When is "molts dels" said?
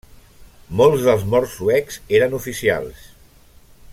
0.79-1.25